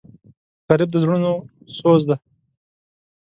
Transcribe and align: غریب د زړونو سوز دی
غریب 0.67 0.89
د 0.91 0.95
زړونو 1.03 1.31
سوز 1.77 2.01
دی 2.09 2.15